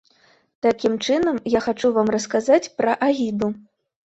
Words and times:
Такім 0.65 0.95
чынам, 1.07 1.37
я 1.57 1.61
хачу 1.67 1.93
вам 1.99 2.07
расказаць 2.17 2.63
пра 2.81 2.97
агіду. 3.11 3.53